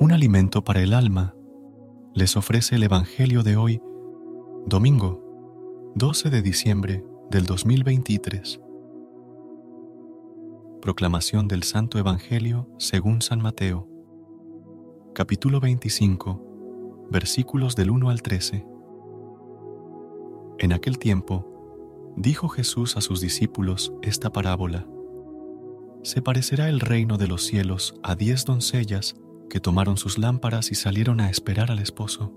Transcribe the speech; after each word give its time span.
Un 0.00 0.12
alimento 0.12 0.62
para 0.62 0.80
el 0.80 0.94
alma, 0.94 1.34
les 2.14 2.36
ofrece 2.36 2.76
el 2.76 2.84
Evangelio 2.84 3.42
de 3.42 3.56
hoy, 3.56 3.82
domingo 4.64 5.92
12 5.96 6.30
de 6.30 6.40
diciembre 6.40 7.04
del 7.30 7.46
2023. 7.46 8.60
Proclamación 10.80 11.48
del 11.48 11.64
Santo 11.64 11.98
Evangelio 11.98 12.68
según 12.78 13.22
San 13.22 13.42
Mateo, 13.42 13.88
capítulo 15.16 15.58
25, 15.58 17.08
versículos 17.10 17.74
del 17.74 17.90
1 17.90 18.10
al 18.10 18.22
13. 18.22 18.64
En 20.60 20.72
aquel 20.72 20.98
tiempo, 21.00 22.14
dijo 22.16 22.48
Jesús 22.48 22.96
a 22.96 23.00
sus 23.00 23.20
discípulos 23.20 23.92
esta 24.02 24.30
parábola. 24.30 24.86
Se 26.04 26.22
parecerá 26.22 26.68
el 26.68 26.78
reino 26.78 27.18
de 27.18 27.26
los 27.26 27.42
cielos 27.42 27.96
a 28.04 28.14
diez 28.14 28.44
doncellas 28.44 29.16
que 29.48 29.60
tomaron 29.60 29.96
sus 29.96 30.18
lámparas 30.18 30.70
y 30.70 30.74
salieron 30.74 31.20
a 31.20 31.30
esperar 31.30 31.70
al 31.70 31.78
esposo. 31.78 32.32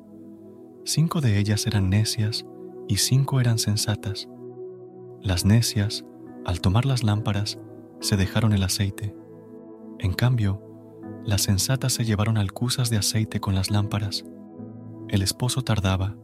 Cinco 0.85 1.21
de 1.21 1.37
ellas 1.37 1.67
eran 1.67 1.89
necias 1.89 2.45
y 2.87 2.97
cinco 2.97 3.39
eran 3.39 3.57
sensatas. 3.57 4.27
Las 5.21 5.45
necias, 5.45 6.05
al 6.45 6.61
tomar 6.61 6.85
las 6.85 7.03
lámparas, 7.03 7.59
se 7.99 8.17
dejaron 8.17 8.53
el 8.53 8.63
aceite. 8.63 9.15
En 9.99 10.13
cambio, 10.13 10.61
las 11.23 11.43
sensatas 11.43 11.93
se 11.93 12.05
llevaron 12.05 12.37
alcusas 12.37 12.89
de 12.89 12.97
aceite 12.97 13.39
con 13.39 13.53
las 13.53 13.69
lámparas. 13.69 14.25
El 15.09 15.21
esposo 15.21 15.61
tardaba, 15.61 16.15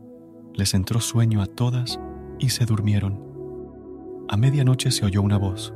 les 0.55 0.73
entró 0.73 0.99
sueño 1.01 1.41
a 1.41 1.45
todas 1.45 1.99
y 2.39 2.49
se 2.49 2.65
durmieron. 2.65 3.23
A 4.27 4.37
medianoche 4.37 4.91
se 4.91 5.05
oyó 5.05 5.21
una 5.21 5.37
voz, 5.37 5.73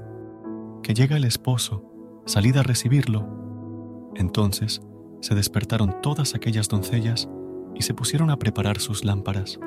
que 0.81 0.94
llega 0.94 1.18
el 1.18 1.25
esposo, 1.25 2.23
salid 2.25 2.58
a 2.58 2.64
recibirlo. 2.64 4.12
Entonces 4.16 4.81
se 5.22 5.36
despertaron 5.36 6.02
todas 6.02 6.36
aquellas 6.36 6.68
doncellas 6.68 7.30
y 7.76 7.84
se 7.84 7.94
pusieron 7.94 8.30
a 8.32 8.38
preparar 8.38 8.80
sus 8.80 9.06
lámparas. 9.06 9.59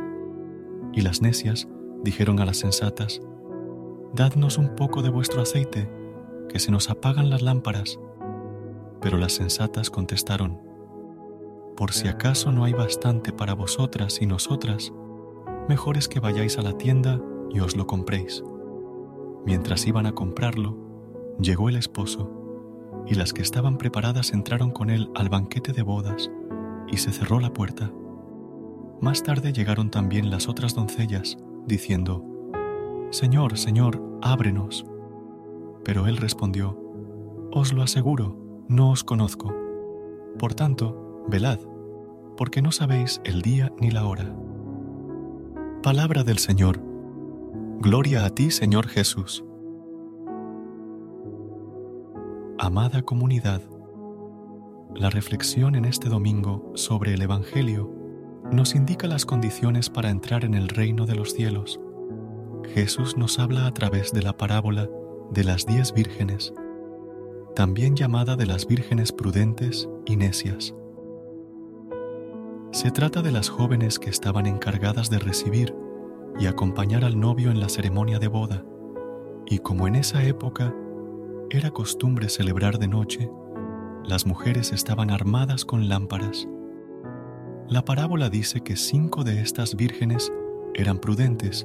Y 0.92 1.00
las 1.00 1.22
necias 1.22 1.68
dijeron 2.02 2.40
a 2.40 2.44
las 2.44 2.58
sensatas, 2.58 3.20
Dadnos 4.12 4.58
un 4.58 4.76
poco 4.76 5.02
de 5.02 5.10
vuestro 5.10 5.42
aceite, 5.42 5.90
que 6.48 6.60
se 6.60 6.70
nos 6.70 6.90
apagan 6.90 7.30
las 7.30 7.42
lámparas. 7.42 7.98
Pero 9.00 9.16
las 9.16 9.32
sensatas 9.32 9.90
contestaron, 9.90 10.60
Por 11.76 11.92
si 11.92 12.08
acaso 12.08 12.52
no 12.52 12.64
hay 12.64 12.72
bastante 12.72 13.32
para 13.32 13.54
vosotras 13.54 14.20
y 14.20 14.26
nosotras, 14.26 14.92
mejor 15.68 15.96
es 15.96 16.08
que 16.08 16.20
vayáis 16.20 16.58
a 16.58 16.62
la 16.62 16.76
tienda 16.76 17.20
y 17.50 17.60
os 17.60 17.76
lo 17.76 17.86
compréis. 17.86 18.44
Mientras 19.46 19.86
iban 19.86 20.06
a 20.06 20.12
comprarlo, 20.12 20.76
llegó 21.40 21.68
el 21.68 21.76
esposo 21.76 22.43
y 23.06 23.14
las 23.14 23.32
que 23.32 23.42
estaban 23.42 23.78
preparadas 23.78 24.32
entraron 24.32 24.70
con 24.70 24.90
él 24.90 25.10
al 25.14 25.28
banquete 25.28 25.72
de 25.72 25.82
bodas, 25.82 26.30
y 26.88 26.96
se 26.98 27.12
cerró 27.12 27.40
la 27.40 27.52
puerta. 27.52 27.92
Más 29.00 29.22
tarde 29.22 29.52
llegaron 29.52 29.90
también 29.90 30.30
las 30.30 30.48
otras 30.48 30.74
doncellas, 30.74 31.36
diciendo, 31.66 32.24
Señor, 33.10 33.58
Señor, 33.58 34.02
ábrenos. 34.22 34.84
Pero 35.84 36.06
él 36.06 36.16
respondió, 36.16 36.78
Os 37.52 37.72
lo 37.72 37.82
aseguro, 37.82 38.64
no 38.68 38.90
os 38.90 39.04
conozco. 39.04 39.54
Por 40.38 40.54
tanto, 40.54 41.24
velad, 41.28 41.58
porque 42.36 42.62
no 42.62 42.72
sabéis 42.72 43.20
el 43.24 43.42
día 43.42 43.72
ni 43.78 43.90
la 43.90 44.06
hora. 44.06 44.34
Palabra 45.82 46.24
del 46.24 46.38
Señor. 46.38 46.80
Gloria 47.80 48.24
a 48.24 48.30
ti, 48.30 48.50
Señor 48.50 48.88
Jesús. 48.88 49.44
Amada 52.64 53.02
comunidad, 53.02 53.60
la 54.94 55.10
reflexión 55.10 55.74
en 55.74 55.84
este 55.84 56.08
domingo 56.08 56.72
sobre 56.74 57.12
el 57.12 57.20
Evangelio 57.20 57.94
nos 58.50 58.74
indica 58.74 59.06
las 59.06 59.26
condiciones 59.26 59.90
para 59.90 60.08
entrar 60.08 60.46
en 60.46 60.54
el 60.54 60.68
reino 60.70 61.04
de 61.04 61.14
los 61.14 61.34
cielos. 61.34 61.78
Jesús 62.72 63.18
nos 63.18 63.38
habla 63.38 63.66
a 63.66 63.74
través 63.74 64.12
de 64.12 64.22
la 64.22 64.38
parábola 64.38 64.88
de 65.30 65.44
las 65.44 65.66
diez 65.66 65.92
vírgenes, 65.92 66.54
también 67.54 67.96
llamada 67.96 68.34
de 68.34 68.46
las 68.46 68.66
vírgenes 68.66 69.12
prudentes 69.12 69.86
y 70.06 70.16
necias. 70.16 70.74
Se 72.72 72.90
trata 72.90 73.20
de 73.20 73.30
las 73.30 73.50
jóvenes 73.50 73.98
que 73.98 74.08
estaban 74.08 74.46
encargadas 74.46 75.10
de 75.10 75.18
recibir 75.18 75.76
y 76.40 76.46
acompañar 76.46 77.04
al 77.04 77.20
novio 77.20 77.50
en 77.50 77.60
la 77.60 77.68
ceremonia 77.68 78.18
de 78.18 78.28
boda, 78.28 78.64
y 79.44 79.58
como 79.58 79.86
en 79.86 79.96
esa 79.96 80.24
época 80.24 80.74
era 81.56 81.70
costumbre 81.70 82.28
celebrar 82.28 82.78
de 82.78 82.88
noche, 82.88 83.30
las 84.02 84.26
mujeres 84.26 84.72
estaban 84.72 85.10
armadas 85.10 85.64
con 85.64 85.88
lámparas. 85.88 86.48
La 87.68 87.84
parábola 87.84 88.28
dice 88.28 88.60
que 88.60 88.74
cinco 88.74 89.22
de 89.22 89.40
estas 89.40 89.76
vírgenes 89.76 90.32
eran 90.74 90.98
prudentes 90.98 91.64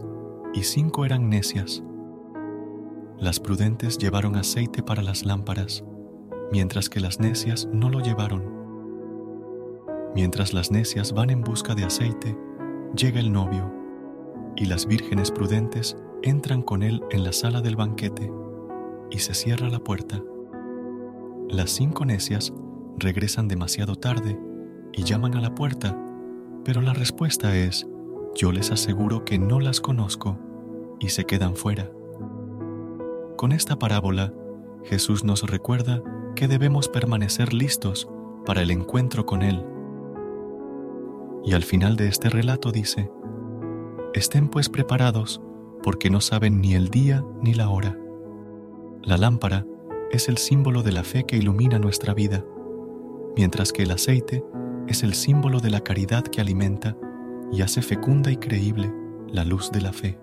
y 0.53 0.61
cinco 0.61 1.05
eran 1.05 1.27
necias. 1.27 1.83
Las 3.17 3.39
prudentes 3.39 3.97
llevaron 3.97 4.35
aceite 4.35 4.83
para 4.83 5.01
las 5.01 5.25
lámparas, 5.25 5.83
mientras 6.51 6.87
que 6.87 6.99
las 6.99 7.19
necias 7.19 7.67
no 7.73 7.89
lo 7.89 7.99
llevaron. 7.99 8.43
Mientras 10.13 10.53
las 10.53 10.69
necias 10.69 11.13
van 11.13 11.31
en 11.31 11.41
busca 11.41 11.73
de 11.73 11.85
aceite, 11.85 12.37
llega 12.95 13.19
el 13.19 13.31
novio, 13.31 13.73
y 14.55 14.65
las 14.65 14.85
vírgenes 14.85 15.31
prudentes 15.31 15.97
entran 16.21 16.61
con 16.61 16.83
él 16.83 17.01
en 17.09 17.23
la 17.23 17.33
sala 17.33 17.61
del 17.61 17.75
banquete 17.75 18.31
y 19.09 19.19
se 19.19 19.33
cierra 19.33 19.69
la 19.69 19.79
puerta. 19.79 20.21
Las 21.49 21.71
cinco 21.71 22.05
necias 22.05 22.53
regresan 22.97 23.47
demasiado 23.47 23.95
tarde 23.95 24.39
y 24.93 25.03
llaman 25.03 25.35
a 25.35 25.41
la 25.41 25.55
puerta, 25.55 25.97
pero 26.63 26.81
la 26.81 26.93
respuesta 26.93 27.55
es, 27.55 27.87
yo 28.35 28.51
les 28.51 28.71
aseguro 28.71 29.25
que 29.25 29.39
no 29.39 29.59
las 29.59 29.81
conozco, 29.81 30.37
y 30.99 31.09
se 31.09 31.25
quedan 31.25 31.55
fuera. 31.55 31.89
Con 33.37 33.51
esta 33.51 33.79
parábola, 33.79 34.33
Jesús 34.83 35.23
nos 35.23 35.43
recuerda 35.49 36.03
que 36.35 36.47
debemos 36.47 36.89
permanecer 36.89 37.53
listos 37.53 38.09
para 38.45 38.61
el 38.61 38.71
encuentro 38.71 39.25
con 39.25 39.41
Él. 39.41 39.65
Y 41.45 41.53
al 41.53 41.63
final 41.63 41.95
de 41.95 42.07
este 42.07 42.29
relato 42.29 42.71
dice, 42.71 43.09
Estén 44.13 44.49
pues 44.49 44.69
preparados, 44.69 45.41
porque 45.83 46.09
no 46.09 46.19
saben 46.19 46.59
ni 46.61 46.73
el 46.73 46.89
día 46.89 47.23
ni 47.41 47.53
la 47.53 47.69
hora. 47.69 47.97
La 49.03 49.17
lámpara 49.17 49.65
es 50.11 50.27
el 50.27 50.37
símbolo 50.37 50.83
de 50.83 50.91
la 50.91 51.03
fe 51.03 51.23
que 51.25 51.37
ilumina 51.37 51.79
nuestra 51.79 52.13
vida, 52.13 52.43
mientras 53.37 53.71
que 53.71 53.83
el 53.83 53.91
aceite 53.91 54.43
es 54.87 55.03
el 55.03 55.13
símbolo 55.13 55.61
de 55.61 55.69
la 55.69 55.81
caridad 55.81 56.23
que 56.23 56.41
alimenta 56.41 56.97
y 57.51 57.61
hace 57.61 57.81
fecunda 57.81 58.29
y 58.29 58.37
creíble 58.37 58.91
la 59.27 59.45
luz 59.45 59.71
de 59.71 59.81
la 59.81 59.93
fe. 59.93 60.19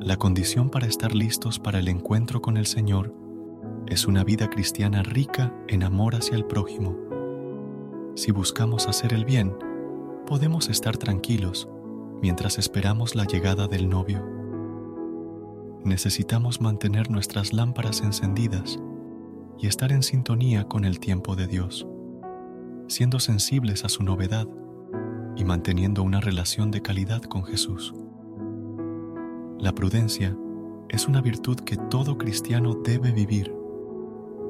La 0.00 0.16
condición 0.16 0.70
para 0.70 0.86
estar 0.86 1.14
listos 1.14 1.58
para 1.58 1.78
el 1.78 1.88
encuentro 1.88 2.42
con 2.42 2.56
el 2.56 2.66
Señor 2.66 3.14
es 3.86 4.06
una 4.06 4.24
vida 4.24 4.50
cristiana 4.50 5.02
rica 5.02 5.54
en 5.68 5.84
amor 5.84 6.16
hacia 6.16 6.36
el 6.36 6.44
prójimo. 6.44 6.96
Si 8.16 8.32
buscamos 8.32 8.88
hacer 8.88 9.14
el 9.14 9.24
bien, 9.24 9.56
podemos 10.26 10.68
estar 10.68 10.96
tranquilos 10.96 11.68
mientras 12.20 12.58
esperamos 12.58 13.14
la 13.14 13.24
llegada 13.24 13.68
del 13.68 13.88
novio. 13.88 14.26
Necesitamos 15.86 16.60
mantener 16.60 17.10
nuestras 17.10 17.52
lámparas 17.52 18.00
encendidas 18.00 18.78
y 19.58 19.66
estar 19.66 19.92
en 19.92 20.02
sintonía 20.02 20.64
con 20.64 20.84
el 20.84 21.00
tiempo 21.00 21.36
de 21.36 21.46
Dios, 21.46 21.86
siendo 22.88 23.20
sensibles 23.20 23.84
a 23.84 23.88
su 23.88 24.02
novedad 24.02 24.46
y 25.36 25.44
manteniendo 25.44 26.02
una 26.02 26.20
relación 26.20 26.70
de 26.70 26.82
calidad 26.82 27.22
con 27.22 27.44
Jesús. 27.44 27.94
La 29.58 29.72
prudencia 29.72 30.36
es 30.88 31.08
una 31.08 31.20
virtud 31.20 31.56
que 31.60 31.76
todo 31.76 32.18
cristiano 32.18 32.74
debe 32.74 33.12
vivir, 33.12 33.54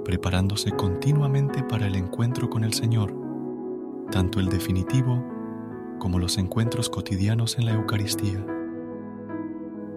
preparándose 0.04 0.72
continuamente 0.72 1.62
para 1.62 1.86
el 1.86 1.96
encuentro 1.96 2.50
con 2.50 2.64
el 2.64 2.72
Señor, 2.72 3.14
tanto 4.10 4.40
el 4.40 4.48
definitivo 4.48 5.24
como 5.98 6.18
los 6.18 6.38
encuentros 6.38 6.90
cotidianos 6.90 7.58
en 7.58 7.66
la 7.66 7.72
Eucaristía. 7.72 8.44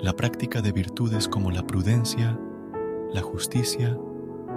La 0.02 0.14
práctica 0.14 0.62
de 0.62 0.72
virtudes 0.72 1.28
como 1.28 1.52
la 1.52 1.68
prudencia, 1.68 2.40
la 3.12 3.22
justicia, 3.22 4.00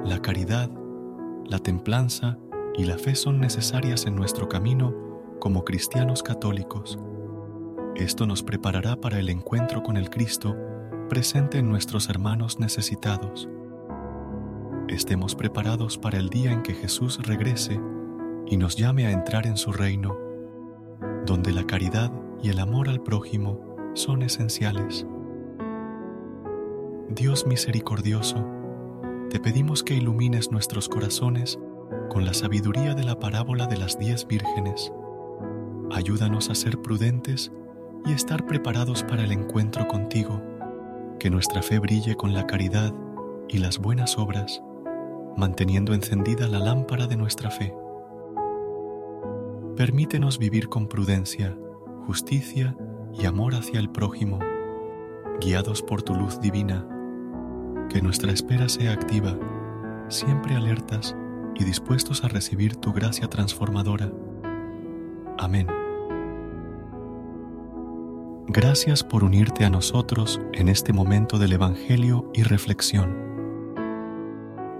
la 0.05 0.23
caridad, 0.23 0.71
la 1.47 1.59
templanza 1.59 2.39
y 2.77 2.85
la 2.85 2.97
fe 2.97 3.17
son 3.17 3.41
necesarias 3.41 4.07
en 4.07 4.15
nuestro 4.15 4.49
camino 4.49 4.95
como 5.41 5.65
cristianos 5.65 6.23
católicos. 6.23 6.97
Esto 7.97 8.25
nos 8.25 8.45
preparará 8.45 8.95
para 8.95 9.19
el 9.19 9.29
encuentro 9.31 9.83
con 9.83 9.97
el 9.97 10.11
Cristo 10.11 10.57
presente 11.09 11.59
en 11.59 11.69
nuestros 11.69 12.09
hermanos 12.09 12.61
necesitados. 12.61 13.49
Estemos 14.87 15.35
preparados 15.35 15.99
para 15.99 16.19
el 16.19 16.29
día 16.29 16.53
en 16.53 16.63
que 16.63 16.75
Jesús 16.75 17.19
regrese 17.21 17.81
y 18.47 18.57
nos 18.57 18.77
llame 18.77 19.07
a 19.07 19.11
entrar 19.11 19.49
en 19.49 19.57
su 19.57 19.73
reino, 19.73 20.17
donde 21.27 21.51
la 21.51 21.67
caridad 21.67 22.13
y 22.41 22.51
el 22.51 22.61
amor 22.61 22.89
al 22.89 23.03
prójimo 23.03 23.59
son 23.95 24.23
esenciales. 24.23 25.05
Dios 27.15 27.47
misericordioso, 27.47 28.43
te 29.29 29.39
pedimos 29.39 29.83
que 29.83 29.95
ilumines 29.95 30.51
nuestros 30.51 30.89
corazones 30.89 31.59
con 32.09 32.25
la 32.25 32.33
sabiduría 32.33 32.95
de 32.95 33.05
la 33.05 33.19
parábola 33.19 33.67
de 33.67 33.77
las 33.77 33.99
diez 33.99 34.27
vírgenes. 34.27 34.91
Ayúdanos 35.91 36.49
a 36.49 36.55
ser 36.55 36.81
prudentes 36.81 37.53
y 38.07 38.13
estar 38.13 38.47
preparados 38.47 39.03
para 39.03 39.25
el 39.25 39.33
encuentro 39.33 39.87
contigo, 39.89 40.41
que 41.19 41.29
nuestra 41.29 41.61
fe 41.61 41.79
brille 41.81 42.17
con 42.17 42.33
la 42.33 42.47
caridad 42.47 42.95
y 43.47 43.59
las 43.59 43.79
buenas 43.79 44.17
obras, 44.17 44.63
manteniendo 45.37 45.93
encendida 45.93 46.49
la 46.49 46.61
lámpara 46.61 47.07
de 47.07 47.17
nuestra 47.19 47.51
fe. 47.51 47.75
Permítenos 49.77 50.39
vivir 50.39 50.71
con 50.71 50.89
prudencia, 50.89 51.59
justicia 52.07 52.75
y 53.13 53.27
amor 53.27 53.55
hacia 53.55 53.81
el 53.81 53.91
prójimo, 53.91 54.39
guiados 55.43 55.83
por 55.83 56.03
tu 56.03 56.15
luz 56.15 56.41
divina 56.41 56.87
que 57.93 58.01
nuestra 58.01 58.33
espera 58.33 58.69
sea 58.69 58.93
activa, 58.93 59.37
siempre 60.09 60.57
alertas 60.57 61.15
y 61.55 61.65
dispuestos 61.65 62.25
a 62.25 62.29
recibir 62.29 62.77
tu 62.77 62.93
gracia 62.93 63.29
transformadora. 63.29 64.11
Amén. 65.39 65.67
Gracias 68.49 69.05
por 69.05 69.25
unirte 69.25 69.65
a 69.65 69.71
nosotros 69.71 70.41
en 70.53 70.69
este 70.69 70.93
momento 70.93 71.39
del 71.39 71.53
Evangelio 71.53 72.31
y 72.33 72.43
reflexión. 72.43 73.17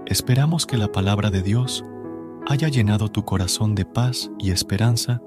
Esperamos 0.07 0.65
que 0.65 0.77
la 0.77 0.91
palabra 0.91 1.29
de 1.29 1.43
Dios 1.43 1.85
haya 2.47 2.67
llenado 2.67 3.09
tu 3.09 3.23
corazón 3.23 3.75
de 3.75 3.85
paz 3.85 4.31
y 4.39 4.51
esperanza 4.51 5.21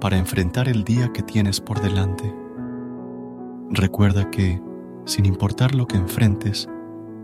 para 0.00 0.18
enfrentar 0.18 0.68
el 0.68 0.84
día 0.84 1.12
que 1.12 1.22
tienes 1.22 1.60
por 1.60 1.80
delante. 1.80 2.32
Recuerda 3.70 4.30
que, 4.30 4.62
sin 5.04 5.26
importar 5.26 5.74
lo 5.74 5.86
que 5.86 5.96
enfrentes, 5.96 6.68